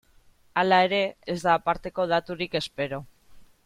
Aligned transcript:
Hala 0.61 0.79
ere, 0.85 1.01
ez 1.35 1.37
da 1.43 1.53
aparteko 1.59 2.09
daturik 2.17 2.61
espero. 2.65 3.05